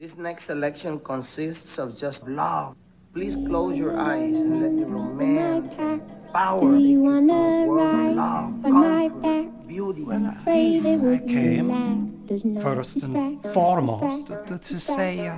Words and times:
This 0.00 0.16
next 0.16 0.44
selection 0.44 0.98
consists 1.00 1.78
of 1.78 1.94
just 1.94 2.26
love. 2.26 2.74
Please 3.12 3.34
close 3.34 3.76
your 3.76 4.00
eyes 4.00 4.40
and 4.40 4.62
let 4.62 4.74
the 4.74 4.86
romance 4.86 5.78
and 5.78 6.00
power 6.32 6.70
Do 6.72 6.78
you 6.78 7.06
of 7.06 7.68
world 7.68 8.16
love, 8.16 8.64
on 8.64 8.72
my 8.72 9.08
comfort, 9.10 9.22
back? 9.22 9.66
beauty, 9.68 10.02
Afraid 10.08 10.76
it 10.76 10.82
peace. 10.84 11.00
would 11.02 11.26
be 11.26 11.32
came 11.34 11.68
loud. 11.68 12.28
There's 12.28 12.46
no 12.46 12.60
First 12.62 13.02
and 13.02 13.42
foremost 13.52 14.28
to, 14.28 14.58
to 14.58 14.80
say, 14.80 15.28
uh, 15.28 15.34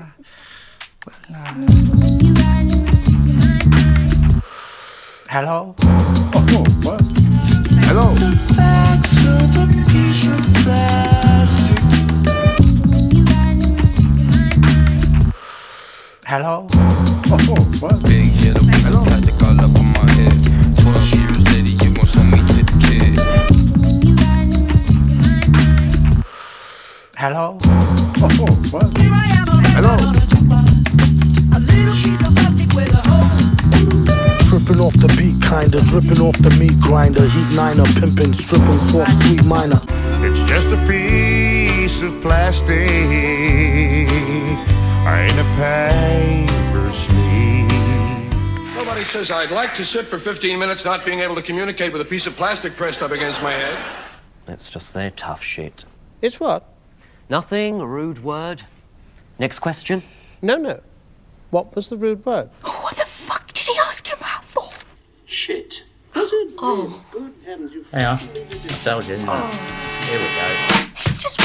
well, 1.06 1.17
uh, 1.35 1.54
When 1.54 1.67
you 2.24 2.33
ride 2.35 2.71
in 2.72 2.85
my 2.85 3.03
hello? 16.33 16.66
Hello. 16.73 17.61
Hello? 17.77 17.93
Big 18.09 18.33
hitter 18.33 18.65
with 18.65 18.80
the 18.80 18.97
plastic 19.05 19.37
all 19.45 19.61
up 19.61 19.77
on 19.77 19.84
my 19.93 20.01
head. 20.16 20.33
12 20.80 21.12
years 21.20 21.45
later, 21.52 21.73
you 21.77 21.93
gon' 21.93 22.09
send 22.09 22.29
me 22.33 22.38
to 22.41 22.52
the 22.57 22.65
kid. 22.80 23.20
Hello? 27.21 27.59
Hello. 29.77 29.95
Tripping 34.49 34.80
off 34.80 34.96
the 34.96 35.09
beat, 35.19 35.37
kinda 35.43 35.80
dripping 35.91 36.21
off 36.24 36.38
the 36.38 36.51
meat 36.59 36.80
grinder. 36.80 37.29
Heat 37.29 37.57
niner, 37.57 37.85
pimping, 38.01 38.33
stripping, 38.33 38.80
soft, 38.80 39.12
sweet 39.23 39.45
minor. 39.45 39.80
It's 40.24 40.43
just 40.45 40.69
a 40.69 40.79
piece 40.88 42.01
of 42.01 42.19
plastic 42.23 42.88
in 45.06 45.38
a 45.38 46.47
paper 46.47 46.92
sleeve. 46.92 47.70
Nobody 48.74 49.04
says 49.04 49.30
I'd 49.30 49.51
like 49.51 49.74
to 49.74 49.85
sit 49.85 50.07
for 50.07 50.18
15 50.18 50.59
minutes 50.59 50.85
not 50.85 51.04
being 51.04 51.21
able 51.21 51.35
to 51.35 51.43
communicate 51.43 51.93
with 51.93 52.01
a 52.01 52.04
piece 52.04 52.27
of 52.27 52.37
plastic 52.37 52.77
pressed 52.77 53.02
up 53.02 53.10
against 53.10 53.43
my 53.43 53.52
head. 53.52 53.79
It's 54.49 54.71
just 54.71 54.95
their 54.95 55.10
tough 55.12 55.43
shit. 55.43 55.85
It's 56.21 56.38
what? 56.40 56.68
Nothing, 57.29 57.80
a 57.80 57.87
rude 57.87 58.23
word. 58.23 58.62
Next 59.38 59.59
question. 59.60 60.02
No, 60.40 60.57
no. 60.57 60.80
What 61.51 61.74
was 61.74 61.88
the 61.88 61.96
rude 61.96 62.24
word? 62.24 62.51
Oh, 62.65 62.79
what 62.82 62.96
the 62.96 63.05
fuck 63.05 63.46
did 63.52 63.59
he 63.66 63.79
ask 63.80 64.08
you 64.08 64.14
about 64.14 64.44
for? 64.44 64.68
Shit. 65.27 65.84
Oh, 66.14 67.02
Hang 67.90 68.05
on. 68.06 68.18
I 68.20 68.78
told 68.82 69.05
you, 69.05 69.16
didn't 69.16 69.28
I? 69.28 69.50
Here 70.05 70.18
we 70.18 70.24
go. 70.24 70.92
he's 70.96 71.18
just 71.18 71.40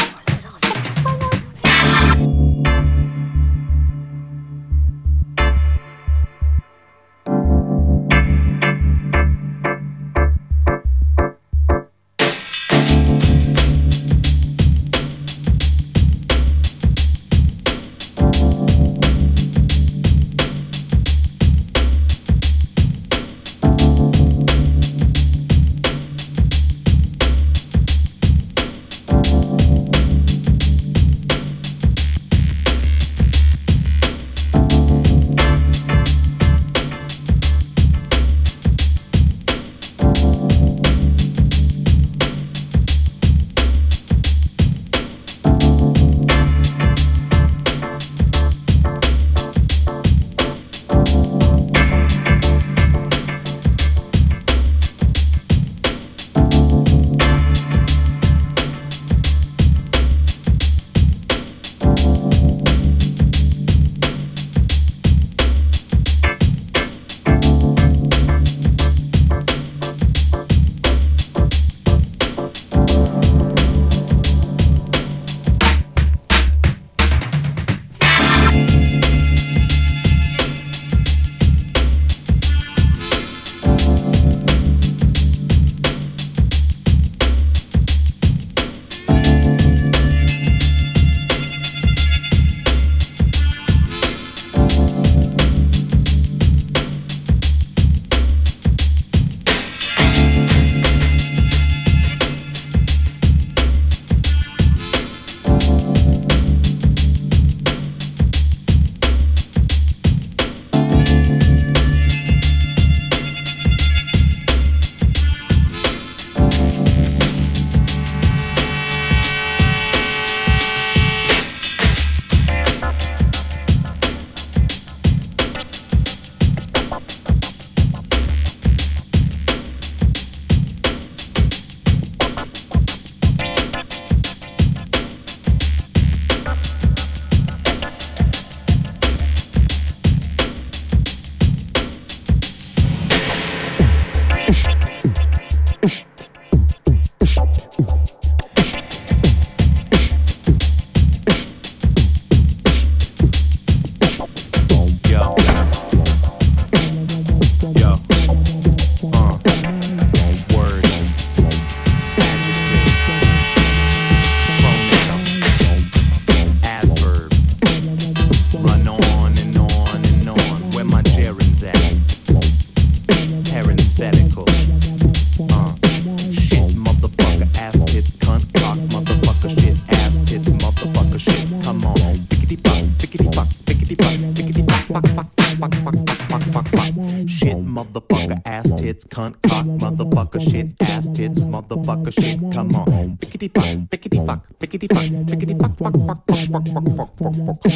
can't 189.18 189.36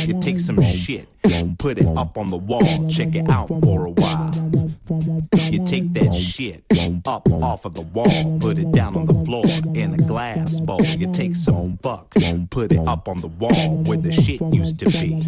You 0.05 0.19
take 0.19 0.39
some 0.39 0.61
shit. 0.61 1.07
put 1.59 1.77
it 1.77 1.85
up 1.85 2.17
on 2.17 2.31
the 2.31 2.37
wall, 2.37 2.89
check 2.89 3.13
it 3.15 3.29
out 3.29 3.47
for 3.47 3.85
a 3.85 3.91
while. 3.91 4.33
You 5.51 5.63
take 5.63 5.93
that 5.93 6.13
shit 6.13 6.63
up 7.05 7.31
off 7.31 7.65
of 7.65 7.75
the 7.75 7.81
wall, 7.81 8.39
put 8.39 8.57
it 8.57 8.71
down 8.71 8.95
on 8.95 9.05
the 9.05 9.13
floor 9.25 9.45
in 9.75 9.93
a 9.93 9.97
glass 9.97 10.59
bowl. 10.59 10.81
You 10.83 11.11
take 11.13 11.35
some 11.35 11.77
fuck, 11.83 12.15
put 12.49 12.71
it 12.71 12.87
up 12.87 13.07
on 13.07 13.21
the 13.21 13.27
wall 13.27 13.83
where 13.83 13.97
the 13.97 14.11
shit 14.11 14.41
used 14.51 14.79
to 14.79 14.85
be. 14.85 15.21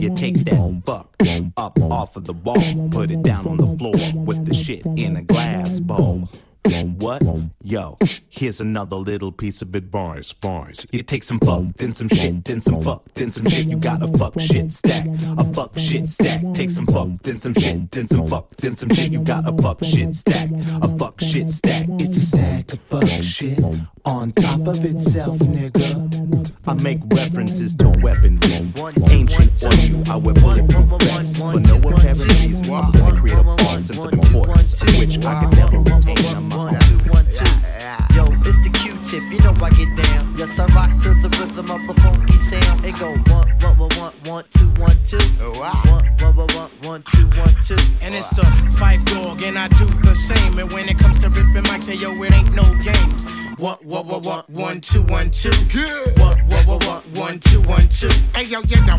You 0.00 0.14
take 0.14 0.46
that 0.46 0.82
fuck 0.86 1.16
up 1.58 1.78
off 1.82 2.16
of 2.16 2.24
the 2.24 2.32
wall, 2.32 2.88
put 2.90 3.10
it 3.10 3.22
down 3.22 3.46
on 3.46 3.58
the 3.58 3.76
floor 3.76 3.92
with 4.24 4.46
the 4.46 4.54
shit 4.54 4.86
in 4.86 5.16
a 5.16 5.22
glass 5.22 5.80
bowl. 5.80 6.28
What? 6.64 7.22
Yo, 7.62 7.98
here's 8.28 8.60
another 8.60 8.96
little 8.96 9.32
piece 9.32 9.62
of 9.62 9.74
advice. 9.74 10.32
Advice. 10.32 10.86
You 10.92 11.02
take 11.02 11.22
some 11.22 11.40
fuck, 11.40 11.64
then 11.76 11.94
some 11.94 12.08
shit, 12.08 12.44
then 12.44 12.60
some 12.60 12.82
fuck, 12.82 13.02
then 13.14 13.30
some 13.30 13.48
shit. 13.48 13.66
You 13.66 13.76
got 13.76 14.02
a 14.02 14.08
fuck 14.18 14.38
shit 14.38 14.70
stack. 14.70 15.06
A 15.38 15.44
fuck 15.52 15.78
shit 15.78 16.08
stack. 16.08 16.42
Take 16.54 16.70
some 16.70 16.86
fuck, 16.86 17.08
then 17.22 17.40
some 17.40 17.54
shit, 17.54 17.90
then 17.90 18.08
some 18.08 18.26
fuck, 18.26 18.54
then 18.56 18.76
some 18.76 18.90
shit. 18.90 19.10
You 19.10 19.22
got 19.24 19.48
a 19.48 19.62
fuck 19.62 19.82
shit 19.82 20.14
stack. 20.14 20.50
A 20.82 20.98
fuck 20.98 21.20
shit 21.20 21.50
stack. 21.50 21.86
It's 21.98 22.16
a 22.16 22.20
stack 22.20 22.72
of 22.72 22.80
fuck 22.82 23.08
shit 23.22 23.62
on 24.04 24.32
top 24.32 24.66
of 24.66 24.84
itself, 24.84 25.38
nigga. 25.38 26.52
I 26.66 26.74
make 26.82 27.00
references 27.12 27.74
to 27.76 27.88
weaponry. 28.02 28.72
Ancient 29.10 29.62
you, 29.88 30.02
I 30.10 30.16
wear 30.16 30.34
bulletproof 30.34 31.00
vests. 31.02 31.39
Two. 55.40 55.50
Good. 55.72 56.20
What, 56.20 56.38
one, 57.16 57.38
two, 57.40 57.62
one, 57.62 57.88
two. 57.88 58.10
Hey 58.34 58.44
yo, 58.44 58.60
you 58.68 58.76
know 58.84 58.98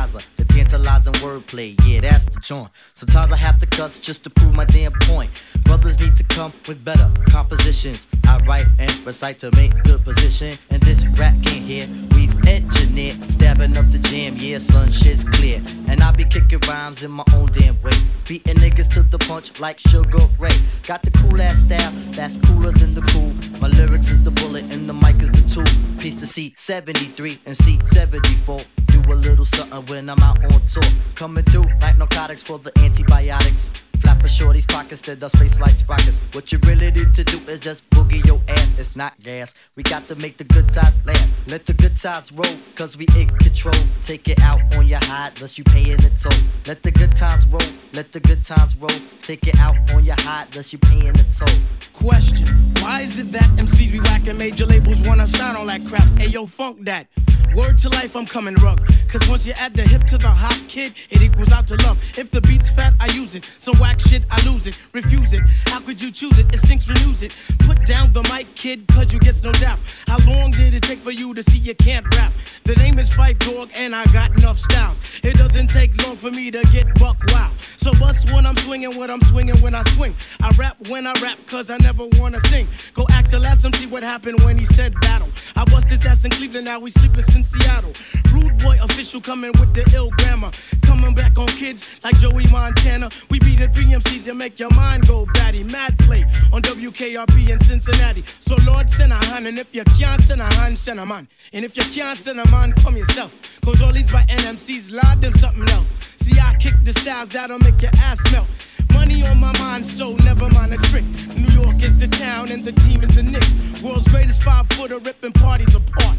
The 0.00 0.46
tantalizing 0.48 1.12
wordplay, 1.14 1.76
yeah, 1.86 2.00
that's 2.00 2.24
the 2.24 2.40
joint. 2.40 2.70
Sometimes 2.94 3.32
I 3.32 3.36
have 3.36 3.58
to 3.60 3.66
cuss 3.66 3.98
just 3.98 4.24
to 4.24 4.30
prove 4.30 4.54
my 4.54 4.64
damn 4.64 4.92
point. 5.02 5.44
Brothers 5.64 6.00
need 6.00 6.16
to 6.16 6.24
come 6.24 6.54
with 6.66 6.82
better 6.82 7.10
compositions. 7.28 8.06
I 8.26 8.38
write 8.46 8.66
and 8.78 8.90
recite 9.06 9.38
to 9.40 9.50
make 9.56 9.72
good 9.84 10.02
position. 10.02 10.54
And 10.70 10.82
this 10.82 11.04
rap 11.18 11.34
can't 11.44 11.64
hear. 11.64 12.09
We've 12.50 13.30
stabbing 13.30 13.76
up 13.76 13.90
the 13.90 13.98
jam, 13.98 14.36
yeah, 14.38 14.58
son, 14.58 14.90
shit's 14.90 15.24
clear. 15.24 15.62
And 15.88 16.02
I 16.02 16.12
be 16.12 16.24
kicking 16.24 16.60
rhymes 16.68 17.02
in 17.02 17.10
my 17.10 17.24
own 17.34 17.50
damn 17.52 17.80
way. 17.82 17.92
Beating 18.28 18.56
niggas 18.56 18.88
to 18.94 19.02
the 19.02 19.18
punch 19.18 19.60
like 19.60 19.78
Sugar 19.78 20.18
Ray. 20.38 20.50
Got 20.86 21.02
the 21.02 21.10
cool 21.12 21.40
ass 21.40 21.58
style, 21.58 21.92
that's 22.12 22.36
cooler 22.46 22.72
than 22.72 22.94
the 22.94 23.02
cool. 23.12 23.32
My 23.60 23.68
lyrics 23.68 24.10
is 24.10 24.22
the 24.22 24.30
bullet 24.30 24.72
and 24.74 24.88
the 24.88 24.94
mic 24.94 25.16
is 25.20 25.30
the 25.30 25.48
tool. 25.48 25.98
Piece 25.98 26.14
to 26.16 26.26
C73 26.26 27.38
and 27.46 27.56
C74. 27.56 28.66
Do 28.86 29.12
a 29.12 29.14
little 29.14 29.44
something 29.44 29.84
when 29.86 30.08
I'm 30.08 30.20
out 30.20 30.44
on 30.44 30.60
tour. 30.68 30.82
Coming 31.14 31.44
through 31.44 31.66
like 31.80 31.98
narcotics 31.98 32.42
for 32.42 32.58
the 32.58 32.72
antibiotics. 32.80 33.89
Flap 34.00 34.24
a 34.24 34.28
shorty's 34.28 34.66
pockets 34.66 35.00
to 35.02 35.14
the 35.14 35.28
space 35.28 35.60
like 35.60 35.72
sprockets. 35.72 36.18
What 36.32 36.52
you 36.52 36.58
really 36.64 36.90
need 36.90 37.14
to 37.14 37.24
do 37.24 37.38
is 37.50 37.60
just 37.60 37.88
boogie 37.90 38.24
your 38.26 38.40
ass. 38.48 38.74
It's 38.78 38.96
not 38.96 39.18
gas. 39.20 39.54
We 39.76 39.82
got 39.82 40.06
to 40.08 40.16
make 40.16 40.36
the 40.36 40.44
good 40.44 40.72
times 40.72 41.00
last. 41.04 41.34
Let 41.48 41.66
the 41.66 41.74
good 41.74 41.96
times 41.96 42.32
roll, 42.32 42.54
cause 42.76 42.96
we 42.96 43.06
in 43.16 43.28
control. 43.38 43.74
Take 44.02 44.28
it 44.28 44.40
out 44.40 44.60
on 44.76 44.86
your 44.86 45.00
hide, 45.02 45.32
unless 45.36 45.58
you 45.58 45.64
paying 45.64 45.98
the 45.98 46.10
toll. 46.18 46.38
Let 46.66 46.82
the 46.82 46.90
good 46.90 47.14
times 47.16 47.46
roll, 47.46 47.60
let 47.92 48.12
the 48.12 48.20
good 48.20 48.42
times 48.42 48.76
roll. 48.76 48.90
Take 49.22 49.46
it 49.46 49.58
out 49.58 49.76
on 49.92 50.04
your 50.04 50.16
hide, 50.20 50.46
unless 50.50 50.72
you 50.72 50.78
paying 50.78 51.12
the 51.12 51.26
toll. 51.36 51.56
Question 51.92 52.46
Why 52.80 53.02
is 53.02 53.18
it 53.18 53.30
that 53.32 53.48
MCs 53.56 53.92
be 53.92 54.00
whack 54.00 54.26
and 54.26 54.38
major 54.38 54.64
labels 54.64 55.06
wanna 55.06 55.26
sign 55.26 55.56
all 55.56 55.66
that 55.66 55.86
crap? 55.86 56.08
Ayo, 56.18 56.48
funk 56.48 56.84
that. 56.84 57.06
Word 57.54 57.78
to 57.78 57.88
life, 57.90 58.14
I'm 58.16 58.26
coming 58.26 58.54
rough. 58.56 58.78
Cause 59.10 59.28
once 59.28 59.44
you 59.44 59.52
add 59.56 59.74
the 59.74 59.82
hip 59.82 60.04
to 60.04 60.16
the 60.16 60.28
hop 60.28 60.54
kid, 60.68 60.94
it 61.10 61.20
equals 61.20 61.50
out 61.50 61.66
to 61.66 61.74
love. 61.82 61.98
If 62.16 62.30
the 62.30 62.40
beat's 62.42 62.70
fat, 62.70 62.94
I 63.00 63.06
use 63.06 63.34
it. 63.34 63.44
Some 63.58 63.74
whack 63.80 63.98
shit, 63.98 64.22
I 64.30 64.40
lose 64.48 64.68
it. 64.68 64.80
Refuse 64.92 65.32
it. 65.32 65.42
How 65.66 65.80
could 65.80 66.00
you 66.00 66.12
choose 66.12 66.38
it? 66.38 66.46
It 66.54 66.58
stinks, 66.58 66.88
renews 66.88 67.24
it. 67.24 67.36
Put 67.66 67.84
down 67.84 68.12
the 68.12 68.22
mic, 68.32 68.54
kid, 68.54 68.86
cause 68.86 69.12
you 69.12 69.18
gets 69.18 69.42
no 69.42 69.50
doubt. 69.50 69.80
How 70.06 70.18
long 70.30 70.52
did 70.52 70.74
it 70.74 70.84
take 70.84 71.00
for 71.00 71.10
you 71.10 71.34
to 71.34 71.42
see 71.42 71.58
you 71.58 71.74
can't 71.74 72.06
rap? 72.14 72.32
The 72.62 72.76
name 72.76 73.00
is 73.00 73.10
Phife 73.10 73.38
Dawg, 73.40 73.70
and 73.76 73.96
I 73.96 74.04
got 74.12 74.36
enough 74.38 74.60
styles. 74.60 75.00
It 75.24 75.36
doesn't 75.36 75.70
take 75.70 75.90
long 76.06 76.14
for 76.14 76.30
me 76.30 76.52
to 76.52 76.62
get 76.70 76.86
buck 77.00 77.18
wow. 77.32 77.50
So 77.58 77.92
bust 77.94 78.32
when 78.32 78.46
I'm 78.46 78.56
swinging, 78.58 78.96
what 78.96 79.10
I'm 79.10 79.22
swinging 79.22 79.56
when 79.58 79.74
I 79.74 79.82
swing. 79.94 80.14
I 80.40 80.50
rap 80.56 80.76
when 80.88 81.08
I 81.08 81.14
rap, 81.20 81.38
cause 81.48 81.68
I 81.68 81.78
never 81.78 82.06
wanna 82.20 82.38
sing. 82.46 82.68
Go 82.94 83.06
ask 83.10 83.32
last 83.32 83.64
MC 83.64 83.86
what 83.86 84.04
happened 84.04 84.40
when 84.44 84.56
he 84.56 84.64
said 84.64 84.94
battle. 85.00 85.28
I 85.56 85.64
bust 85.64 85.90
his 85.90 86.06
ass 86.06 86.24
in 86.24 86.30
Cleveland, 86.30 86.66
now 86.66 86.78
we 86.78 86.92
sleepless 86.92 87.34
in 87.34 87.42
Seattle. 87.42 87.92
Rude 88.32 88.56
boy 88.58 88.76
official 88.80 88.99
coming 89.00 89.50
with 89.52 89.72
the 89.72 89.82
ill 89.96 90.10
grammar. 90.18 90.50
Coming 90.82 91.14
back 91.14 91.38
on 91.38 91.46
kids 91.46 91.88
like 92.04 92.18
Joey 92.18 92.44
Montana. 92.52 93.08
We 93.30 93.38
beat 93.38 93.58
the 93.58 93.68
three 93.68 93.86
MCs 93.86 94.28
and 94.28 94.36
make 94.36 94.60
your 94.60 94.68
mind 94.74 95.08
go 95.08 95.24
batty. 95.32 95.64
Mad 95.64 95.98
play 96.00 96.22
on 96.52 96.60
WKRP 96.60 97.48
in 97.48 97.58
Cincinnati. 97.60 98.22
So 98.26 98.56
Lord 98.66 98.90
send 98.90 99.12
a 99.12 99.16
hand, 99.16 99.46
and 99.46 99.58
if 99.58 99.74
you 99.74 99.84
can't 99.98 100.22
send 100.22 100.42
a 100.42 100.54
hand, 100.56 100.78
send 100.78 101.00
a 101.00 101.06
man. 101.06 101.26
And 101.54 101.64
if 101.64 101.78
you 101.78 101.82
can't 101.84 102.18
send 102.18 102.40
a 102.40 102.50
man, 102.50 102.72
come 102.74 102.94
yourself. 102.94 103.32
Cause 103.64 103.80
all 103.80 103.90
these 103.90 104.12
by 104.12 104.22
NMCs, 104.24 104.92
lad 104.92 105.22
them 105.22 105.32
something 105.32 105.66
else. 105.70 105.96
See, 106.18 106.38
I 106.38 106.54
kick 106.56 106.74
the 106.84 106.92
styles 106.92 107.30
that'll 107.30 107.58
make 107.60 107.80
your 107.80 107.92
ass 108.02 108.20
melt. 108.32 108.48
Money 108.92 109.26
on 109.28 109.40
my 109.40 109.56
mind, 109.58 109.86
so 109.86 110.14
never 110.16 110.50
mind 110.50 110.74
a 110.74 110.76
trick. 110.76 111.04
New 111.34 111.62
York 111.62 111.82
is 111.82 111.96
the 111.96 112.08
town 112.08 112.52
and 112.52 112.62
the 112.62 112.72
team 112.72 113.02
is 113.02 113.16
the 113.16 113.22
Knicks. 113.22 113.82
World's 113.82 114.06
greatest 114.08 114.42
five 114.42 114.68
footer 114.68 114.98
ripping 114.98 115.32
parties 115.32 115.74
apart. 115.74 116.18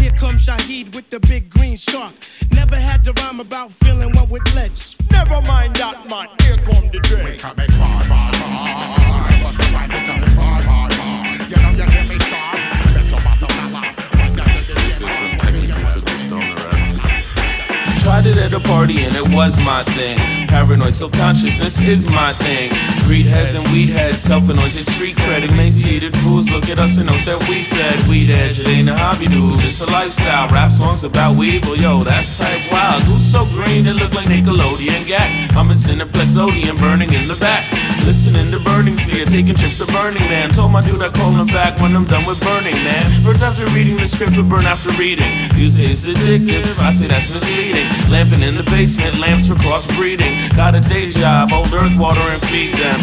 Here 0.00 0.12
comes 0.12 0.46
Shaheed 0.46 0.94
with 0.94 1.10
the 1.10 1.20
big 1.20 1.50
green 1.50 1.76
shark. 1.76 2.14
Never 2.52 2.76
had 2.76 3.04
to 3.04 3.12
rhyme 3.12 3.40
about 3.40 3.70
feeling 3.70 4.12
one 4.12 4.30
with 4.30 4.54
ledge. 4.54 4.96
Never 5.10 5.42
mind 5.42 5.76
that 5.76 6.08
man, 6.08 6.28
here 6.42 6.56
come 6.64 6.88
the 6.88 7.00
dread. 7.00 7.24
We. 7.26 7.36
What's 9.44 9.56
the 9.58 9.64
coming. 10.08 10.30
You 11.50 11.56
know 11.62 11.70
you 11.70 11.86
get 11.90 12.08
me 12.08 12.18
star. 12.18 12.52
Better 12.94 13.20
bottom. 13.24 13.50
This 14.74 15.00
is 15.02 15.08
from 15.18 15.30
technical 15.36 15.82
to 15.92 16.00
the 16.00 16.16
stoner. 16.16 16.70
Tried 18.00 18.26
it 18.26 18.38
at 18.38 18.52
a 18.54 18.60
party 18.60 19.04
and 19.04 19.14
it 19.14 19.28
was 19.34 19.54
my 19.58 19.82
thing. 19.82 20.49
Paranoid 20.50 20.96
self 20.96 21.12
consciousness 21.12 21.80
is 21.80 22.08
my 22.08 22.32
thing. 22.32 22.70
Greed 23.06 23.26
heads 23.26 23.54
and 23.54 23.62
weed 23.68 23.88
heads, 23.88 24.20
self 24.20 24.48
anointed 24.48 24.84
street 24.84 25.14
cred. 25.14 25.48
Emaciated 25.48 26.12
fools 26.18 26.50
look 26.50 26.68
at 26.68 26.80
us 26.80 26.96
and 26.98 27.06
note 27.06 27.24
that 27.24 27.38
we 27.48 27.62
fed. 27.62 28.04
Weed 28.08 28.30
edge, 28.30 28.58
it 28.58 28.66
ain't 28.66 28.88
a 28.88 28.94
hobby, 28.94 29.26
dude. 29.26 29.60
It's 29.60 29.80
a 29.80 29.86
lifestyle. 29.86 30.48
Rap 30.48 30.72
songs 30.72 31.04
about 31.04 31.36
weed, 31.38 31.64
well, 31.64 31.76
yo, 31.76 32.02
that's 32.02 32.36
type 32.36 32.60
wild. 32.72 33.04
Who's 33.04 33.24
so 33.30 33.44
green 33.46 33.86
it 33.86 33.94
look 33.94 34.12
like 34.12 34.26
Nickelodeon 34.26 35.06
Gat? 35.06 35.54
I'm 35.54 35.70
in 35.70 35.76
Cineplex 35.76 36.36
Odeon, 36.36 36.74
burning 36.76 37.12
in 37.12 37.28
the 37.28 37.36
back. 37.38 37.62
Listening 38.04 38.50
to 38.50 38.58
Burning 38.58 38.94
Spear, 38.94 39.26
taking 39.26 39.54
trips 39.54 39.78
to 39.78 39.86
Burning 39.86 40.26
Man. 40.26 40.50
Told 40.50 40.72
my 40.72 40.80
dude 40.80 41.00
I 41.00 41.10
call 41.10 41.30
him 41.30 41.46
back 41.46 41.78
when 41.80 41.94
I'm 41.94 42.06
done 42.06 42.26
with 42.26 42.42
Burning 42.42 42.74
Man. 42.82 43.06
Burnt 43.22 43.42
after 43.42 43.66
reading 43.70 43.98
the 43.98 44.08
script, 44.08 44.34
but 44.34 44.48
burn 44.48 44.66
after 44.66 44.90
reading. 44.98 45.30
You 45.54 45.70
say 45.70 45.94
it's 45.94 46.06
addictive, 46.06 46.78
I 46.80 46.90
say 46.90 47.06
that's 47.06 47.30
misleading. 47.30 47.86
Lamping 48.10 48.42
in 48.42 48.56
the 48.56 48.64
basement, 48.64 49.18
lamps 49.18 49.46
for 49.46 49.54
crossbreeding. 49.54 50.39
Got 50.56 50.74
a 50.74 50.80
day 50.80 51.10
job, 51.10 51.52
old 51.52 51.72
earth 51.72 51.96
water 51.98 52.20
and 52.20 52.42
feed 52.42 52.72
them. 52.74 53.00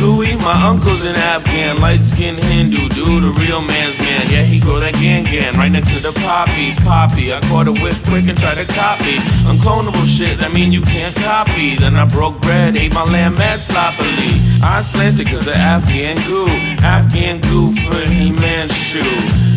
Gooey, 0.00 0.36
my 0.36 0.54
uncle's 0.66 1.04
an 1.04 1.16
Afghan, 1.16 1.80
light 1.80 2.00
skinned 2.00 2.38
Hindu, 2.38 2.88
dude, 2.90 3.24
a 3.24 3.30
real 3.40 3.60
man's 3.62 3.98
man. 3.98 4.30
Yeah, 4.30 4.42
he 4.42 4.60
grow 4.60 4.78
that 4.78 4.94
gangan 4.94 5.54
right 5.54 5.70
next 5.70 5.92
to 5.92 6.00
the 6.00 6.12
poppies. 6.20 6.76
Poppy, 6.76 7.32
I 7.32 7.40
caught 7.48 7.66
a 7.66 7.72
whiff 7.72 8.02
quick 8.06 8.28
and 8.28 8.38
tried 8.38 8.58
to 8.58 8.72
copy. 8.72 9.16
Unclonable 9.48 10.06
shit, 10.06 10.38
that 10.38 10.52
mean 10.52 10.72
you 10.72 10.82
can't 10.82 11.14
copy. 11.16 11.76
Then 11.76 11.96
I 11.96 12.04
broke 12.04 12.40
bread, 12.40 12.76
ate 12.76 12.94
my 12.94 13.04
lamb 13.04 13.34
mad 13.34 13.58
sloppily. 13.58 14.38
I 14.62 14.80
slanted 14.80 15.28
cause 15.28 15.46
of 15.46 15.56
Afghan 15.56 16.16
goo, 16.28 16.48
Afghan 16.84 17.40
goo 17.40 17.74
for 17.86 18.00
He-Man 18.08 18.68
shoe. 18.68 19.02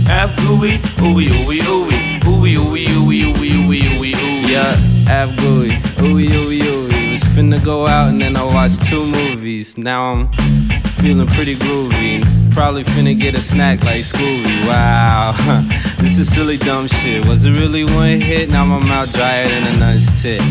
Half 0.10 0.36
gooey, 0.38 0.78
ooey 1.06 1.30
ooey 1.30 1.60
ooey, 1.60 2.20
ooey 2.24 2.56
ooey 2.56 2.86
ooey 2.88 3.24
ooey 3.28 3.54
ooey 3.54 3.82
ooey 3.82 4.13
ooey. 4.13 4.50
Yeah, 4.50 5.25
Gooey, 5.38 5.70
ooey 6.01 6.30
ooey 6.30 6.60
ooey. 6.60 6.79
Finna 7.34 7.64
go 7.64 7.88
out 7.88 8.10
and 8.10 8.22
then 8.22 8.36
I 8.36 8.44
watched 8.44 8.84
two 8.84 9.06
movies. 9.06 9.78
Now 9.78 10.12
I'm 10.12 10.32
feeling 11.00 11.28
pretty 11.28 11.56
groovy. 11.56 12.24
Probably 12.54 12.84
finna 12.84 13.18
get 13.18 13.36
a 13.36 13.42
snack 13.42 13.84
like 13.84 14.02
Scooby. 14.02 14.68
Wow. 14.68 15.36
This 16.00 16.18
is 16.18 16.34
silly 16.34 16.56
dumb 16.56 16.88
shit. 16.88 17.26
Was 17.28 17.44
it 17.44 17.52
really 17.52 17.84
one 17.84 18.22
hit? 18.22 18.52
Now 18.52 18.64
my 18.64 18.80
mouth 18.80 19.12
drier 19.12 19.50
than 19.50 19.76
a 19.76 19.80
nun's 19.80 20.22
tit. 20.22 20.42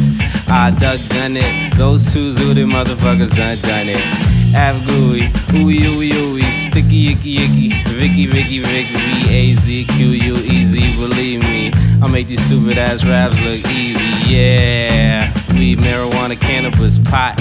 I 0.46 0.76
duck 0.78 1.00
done 1.08 1.38
it. 1.38 1.74
Those 1.74 2.12
two 2.12 2.30
zooted 2.30 2.70
motherfuckers 2.70 3.34
done 3.34 3.56
done 3.62 3.88
it. 3.88 4.28
Av 4.54 4.76
gooey, 4.86 5.28
ooey 5.56 5.80
ooey 5.80 6.10
ooey, 6.10 6.52
sticky 6.52 7.12
icky 7.12 7.36
icky, 7.44 7.68
Vicky 7.96 8.26
Vicky 8.26 8.58
Vic 8.60 8.86
V 8.86 9.28
A 9.30 9.54
Z 9.56 9.84
Q 9.84 10.06
U 10.06 10.36
E 10.36 10.64
Z. 10.64 10.96
Believe 10.96 11.40
me, 11.40 11.72
I 12.02 12.08
make 12.08 12.28
these 12.28 12.44
stupid 12.44 12.78
ass 12.78 13.04
raps 13.04 13.34
look 13.42 13.64
easy. 13.72 14.32
Yeah, 14.32 15.32
weed, 15.58 15.78
marijuana, 15.80 16.40
cannabis, 16.40 16.98
pot. 16.98 17.34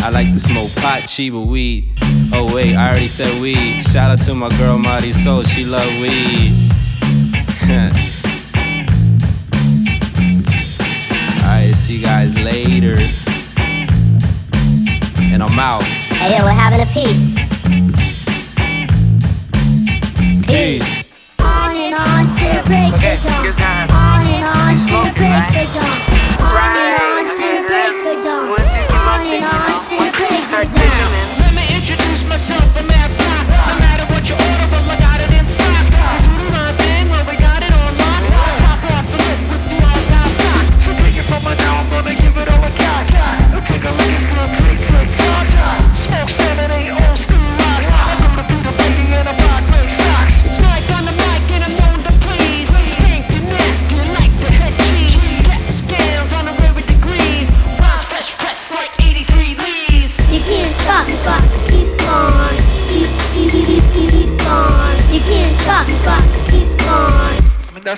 I 0.00 0.10
like 0.10 0.32
to 0.32 0.40
smoke 0.40 0.74
pot, 0.74 1.02
cheaper 1.06 1.38
weed. 1.38 1.88
Oh 2.32 2.52
wait, 2.52 2.74
I 2.74 2.88
already 2.90 3.08
said 3.08 3.40
weed. 3.40 3.82
Shout 3.82 4.10
out 4.10 4.24
to 4.26 4.34
my 4.34 4.48
girl 4.58 4.76
Marty 4.76 5.12
Soul, 5.12 5.44
she 5.44 5.64
love 5.64 5.88
weed. 6.00 6.70
Alright, 11.42 11.76
see 11.76 11.96
you 11.96 12.02
guys 12.02 12.36
later. 12.36 12.96
And 15.32 15.42
I'm 15.42 15.58
out. 15.58 15.84
Hey, 15.84 16.36
yo, 16.36 16.44
we're 16.44 16.50
having 16.50 16.80
a 16.80 16.86
piece. 16.86 17.36
Peace. 20.46 21.16
On 21.38 21.76
and 21.76 21.94
on 21.94 22.26
to 22.36 22.44
the 22.56 22.62
break 22.66 22.94
of 22.94 23.22
dawn. 23.56 23.90
On 23.90 24.26
and 24.26 24.44
on 24.44 24.74
to 24.88 25.08
the 25.08 25.14
break 25.16 25.68
of 25.68 25.74
dawn. 25.74 26.09
Break 28.22 28.32
of 28.32 28.48
dawn. 28.48 28.60
On 28.92 29.26
and 29.26 29.44
on 29.44 29.84
to 29.84 29.96
the 29.96 30.10
break 30.16 30.52
of 30.52 30.74
dawn. 30.74 30.99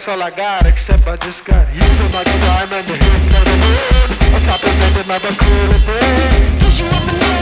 That's 0.04 0.18
all 0.18 0.22
I 0.22 0.30
got, 0.30 0.66
except 0.66 1.06
I 1.06 1.14
just 1.14 1.44
got 1.44 1.72
you 1.72 1.80
to 1.80 2.06
my 2.10 2.24
the 3.46 3.56
moon. 3.62 4.34
On 4.34 4.42
top 4.42 4.58
of 4.58 4.74
that, 4.80 5.04
another 5.04 5.30
cool 5.38 5.78
bird. 5.86 6.60
Cause 6.60 6.80
you 6.80 6.86
when 6.86 7.06
the 7.06 7.41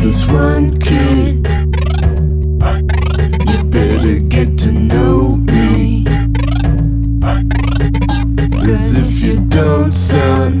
this 0.00 0.26
one 0.26 0.78
kid. 0.78 1.46
You 3.48 3.64
better 3.64 4.18
get 4.20 4.58
to 4.60 4.72
know 4.72 5.36
me. 5.36 6.04
Cause 8.64 8.98
if 8.98 9.20
you 9.20 9.40
don't, 9.40 9.92
son. 9.92 10.59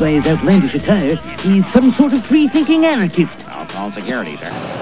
by 0.00 0.12
his 0.12 0.26
outlandish 0.26 0.74
attire, 0.74 1.16
he's 1.40 1.66
some 1.70 1.92
sort 1.92 2.14
of 2.14 2.24
free-thinking 2.24 2.86
anarchist. 2.86 3.46
I'll 3.48 3.66
call 3.66 3.90
security, 3.92 4.36
sir. 4.38 4.79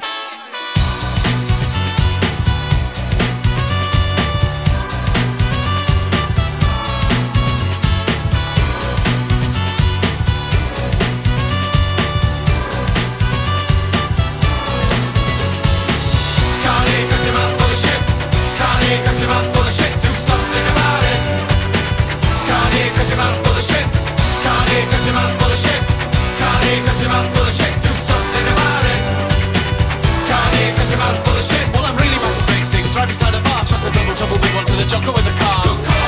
joker 34.88 35.12
with 35.12 35.26
a 35.26 35.36
car. 35.38 35.66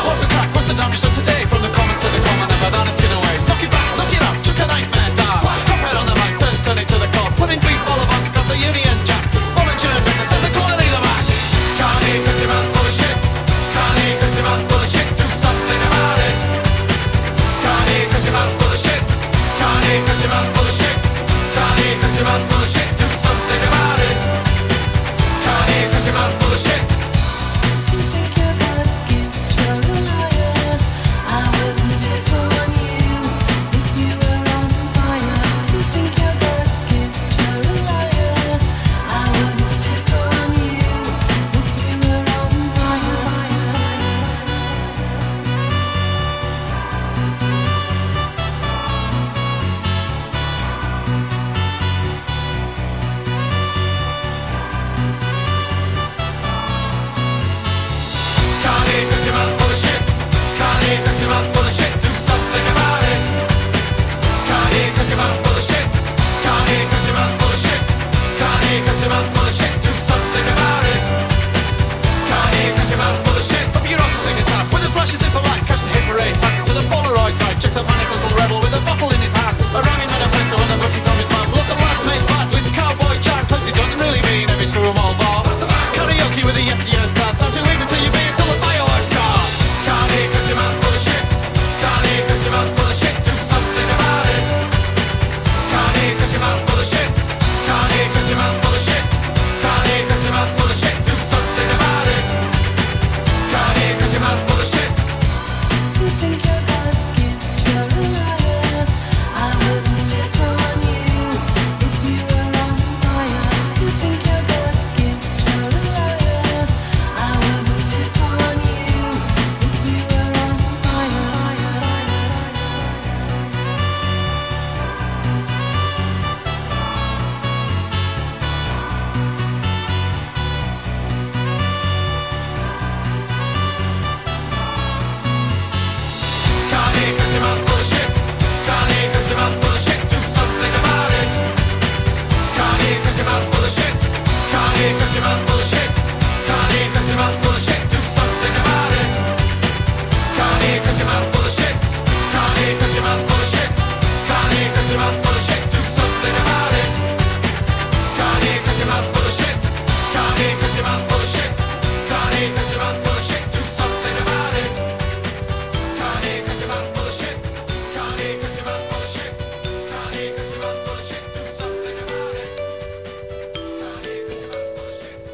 What's 0.09 0.23
the 0.23 0.27
crack? 0.27 0.49
What's 0.55 0.69
the 0.69 0.75
damage 0.75 1.03
done 1.03 1.13
today? 1.13 1.45
From 1.45 1.61
the 1.61 1.69
commons 1.69 2.01
to 2.01 2.09
the 2.09 2.21
common, 2.25 2.49
never 2.49 2.71
done 2.71 2.89
a 2.89 2.93
skin 2.93 3.13
away. 3.13 3.40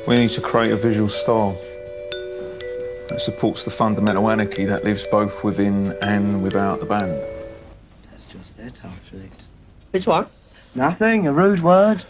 We 0.07 0.17
need 0.17 0.31
to 0.31 0.41
create 0.41 0.71
a 0.71 0.77
visual 0.77 1.09
style 1.09 1.59
that 3.09 3.21
supports 3.21 3.65
the 3.65 3.73
fundamental 3.73 4.31
anarchy 4.31 4.65
that 4.65 4.85
lives 4.85 5.05
both 5.05 5.43
within 5.43 5.97
and 6.01 6.45
without 6.45 6.79
the 6.79 6.87
band. 6.87 7.21
That's 8.09 8.27
just 8.27 8.57
it, 8.61 8.85
after 8.85 9.17
it. 9.17 9.33
It's 9.93 10.07
what? 10.07 10.31
Nothing, 10.77 11.27
a 11.27 11.33
rude 11.33 11.61
word. 11.61 12.05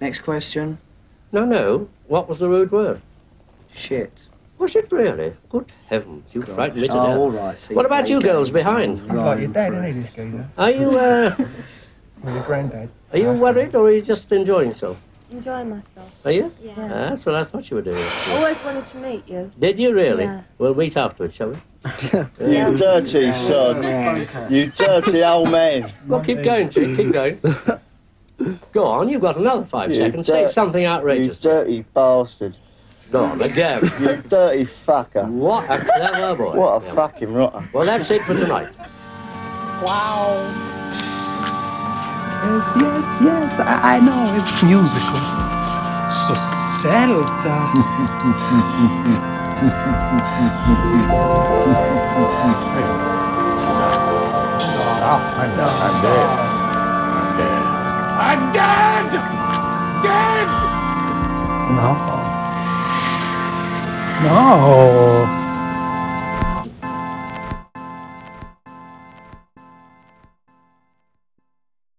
Next 0.00 0.20
question. 0.20 0.78
No, 1.32 1.44
no. 1.44 1.88
What 2.06 2.28
was 2.28 2.38
the 2.38 2.48
rude 2.48 2.70
word? 2.70 3.00
Shit. 3.74 4.28
Was 4.58 4.76
it 4.76 4.92
really? 4.92 5.32
Good 5.48 5.72
heavens, 5.88 6.32
you 6.32 6.42
God. 6.42 6.54
frightened 6.54 6.82
me 6.82 6.86
to 6.86 6.94
oh, 6.94 7.06
death. 7.06 7.16
all 7.16 7.30
right. 7.30 7.60
So 7.60 7.74
what 7.74 7.86
about 7.86 8.08
you 8.08 8.20
girls 8.20 8.50
behind? 8.50 9.00
I'm 9.10 9.16
like 9.16 9.40
your 9.40 9.48
dad, 9.48 9.84
isn't 9.86 10.32
he. 10.32 10.44
Are 10.56 10.70
you, 10.70 10.90
uh... 10.90 11.34
your 12.24 12.42
granddad. 12.44 12.90
Are 13.12 13.18
you 13.18 13.32
worried 13.32 13.74
or 13.74 13.88
are 13.88 13.92
you 13.92 14.02
just 14.02 14.30
enjoying 14.30 14.68
yourself? 14.68 14.98
Enjoy 15.32 15.62
myself. 15.64 16.10
Are 16.24 16.32
you? 16.32 16.52
Yeah. 16.62 16.72
Ah, 16.76 16.88
that's 17.10 17.24
what 17.24 17.36
I 17.36 17.44
thought 17.44 17.70
you 17.70 17.76
were 17.76 17.82
doing. 17.82 18.04
I 18.04 18.36
always 18.36 18.56
wanted 18.64 18.84
to 18.86 18.96
meet 18.98 19.28
you. 19.28 19.50
Did 19.58 19.78
you 19.78 19.94
really? 19.94 20.24
Yeah. 20.24 20.42
We'll 20.58 20.74
meet 20.74 20.96
afterwards, 20.96 21.34
shall 21.34 21.50
we? 21.50 21.56
You 22.54 22.76
dirty 22.76 23.32
son. 23.32 24.26
You 24.50 24.66
dirty 24.66 25.22
old 25.22 25.50
man. 25.50 25.92
Well, 26.06 26.20
keep 26.24 26.42
going, 26.42 26.68
Chick. 26.68 26.96
Keep 26.96 27.12
going. 27.12 27.40
Go 28.72 28.86
on, 28.86 29.08
you've 29.08 29.20
got 29.20 29.36
another 29.36 29.64
five 29.66 29.90
You 29.90 29.96
seconds. 29.96 30.26
Say 30.26 30.32
something 30.46 30.52
something 30.52 30.82
You 30.82 30.88
outrageous. 30.88 31.38
dirty 31.40 31.82
bastard. 31.94 32.56
Go 33.12 33.24
on, 33.24 33.42
again. 33.42 33.82
You 34.00 34.16
dirty 34.28 34.64
fucker. 34.64 35.28
What 35.28 35.64
a 35.70 35.78
clever 35.84 36.34
boy. 36.36 36.56
What 36.56 36.82
a 36.82 36.86
Yeah. 36.86 36.94
fucking 36.94 37.32
rotter. 37.32 37.68
Well, 37.72 37.84
that's 37.84 38.10
it 38.10 38.22
for 38.24 38.34
tonight. 38.34 38.72
Wow. 39.84 40.79
Yes, 42.42 42.66
yes, 42.80 43.06
yes. 43.20 43.60
I, 43.60 43.96
I 43.96 44.00
know 44.00 44.32
it's 44.34 44.62
musical. 44.62 45.20
So 46.10 46.34
svelta. 46.34 47.58
I'm. 55.04 55.22
I'm 55.40 55.52
dead. 55.56 56.28
I'm 57.10 57.36
dead. 57.36 57.70
I'm 58.20 58.52
dead! 58.52 59.10
Dead! 60.02 60.48
No. 61.76 61.96
No. 64.22 65.39